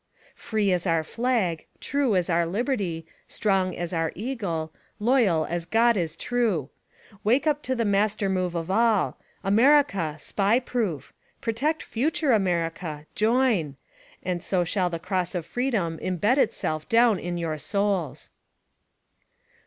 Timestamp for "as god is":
5.45-6.15